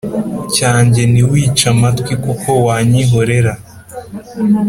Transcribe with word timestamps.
Cyanjye 0.55 1.01
ntiwice 1.11 1.63
amatwi 1.73 2.13
kuko 2.25 2.49
wanyihorera 2.65 3.53